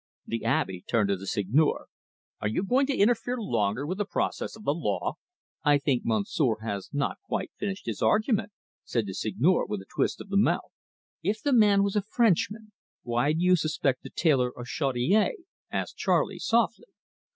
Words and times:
The 0.25 0.43
Abby 0.45 0.81
turned 0.81 1.09
to 1.09 1.15
the 1.15 1.27
Seigneur. 1.27 1.85
"Are 2.39 2.47
you 2.47 2.63
going 2.63 2.87
to 2.87 2.97
interfere 2.97 3.37
longer 3.39 3.85
with 3.85 3.99
the 3.99 4.03
process 4.05 4.55
of 4.55 4.63
the 4.63 4.73
law?" 4.73 5.13
"I 5.63 5.77
think 5.77 6.01
Monsieur 6.03 6.55
has 6.63 6.89
not 6.91 7.19
quite 7.27 7.51
finished 7.59 7.85
his 7.85 8.01
argument," 8.01 8.51
said 8.83 9.05
the 9.05 9.13
Seigneur, 9.13 9.63
with 9.67 9.79
a 9.81 9.85
twist 9.85 10.19
of 10.19 10.29
the 10.29 10.37
mouth. 10.37 10.71
"If 11.21 11.43
the 11.43 11.53
man 11.53 11.83
was 11.83 11.95
a 11.95 12.01
Frenchman, 12.01 12.71
why 13.03 13.33
do 13.33 13.41
you 13.41 13.55
suspect 13.55 14.01
the 14.01 14.09
tailor 14.09 14.49
of 14.49 14.65
Chaudiere?" 14.65 15.35
asked 15.71 15.97
Charley 15.97 16.39
softly. 16.39 16.87